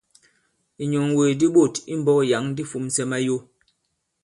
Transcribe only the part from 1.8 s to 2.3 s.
i mbɔ̄k